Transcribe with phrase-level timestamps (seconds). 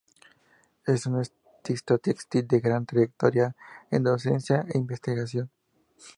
[0.87, 3.55] Es una artista textil, de gran trayectoria
[3.91, 5.51] en docencia e investigación.